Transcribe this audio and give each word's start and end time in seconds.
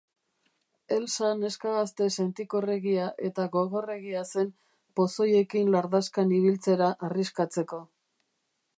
Elsa 0.95 1.27
neska 1.41 1.73
gazte 1.75 2.07
sentikorregia 2.23 3.11
eta 3.29 3.47
gogorregia 3.57 4.25
zen 4.33 4.51
pozoiekin 5.01 5.73
lardaskan 5.79 6.37
ibiltzera 6.43 6.93
arriskatzeko. 7.11 7.85